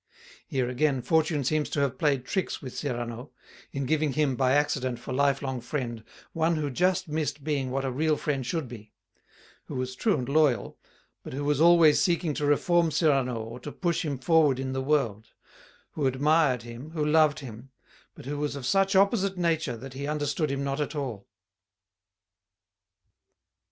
Here 0.47 0.67
again 0.67 1.03
Fortune 1.03 1.43
seems 1.43 1.69
to 1.69 1.79
have 1.81 1.99
played 1.99 2.25
tricks 2.25 2.59
with 2.59 2.75
Cyrano, 2.75 3.29
in 3.71 3.85
giving 3.85 4.13
him 4.13 4.35
by 4.35 4.53
accident 4.53 4.97
for 4.97 5.13
lifelong 5.13 5.61
friend 5.61 6.03
one 6.33 6.55
who 6.55 6.71
just 6.71 7.07
missed 7.07 7.43
being 7.43 7.69
what 7.69 7.85
a 7.85 7.91
real 7.91 8.17
friend 8.17 8.43
should 8.43 8.67
be; 8.67 8.93
who 9.65 9.75
was 9.75 9.95
true 9.95 10.17
and 10.17 10.27
loyal, 10.27 10.75
but 11.21 11.33
who 11.33 11.43
was 11.43 11.61
always 11.61 12.01
seeking 12.01 12.33
to 12.33 12.47
reform 12.47 12.89
Cyrano 12.89 13.35
or 13.43 13.59
to 13.59 13.71
push 13.71 14.03
him 14.03 14.17
forward 14.17 14.57
in 14.57 14.73
the 14.73 14.81
world; 14.81 15.27
who 15.91 16.07
admired 16.07 16.63
him, 16.63 16.89
who 16.93 17.05
loved 17.05 17.41
him, 17.41 17.69
but 18.15 18.25
who 18.25 18.39
was 18.39 18.55
of 18.55 18.65
such 18.65 18.95
opposite 18.95 19.37
nature 19.37 19.77
that 19.77 19.93
he 19.93 20.07
understood 20.07 20.49
him 20.49 20.63
not 20.63 20.81
at 20.81 20.95
all. 20.95 21.27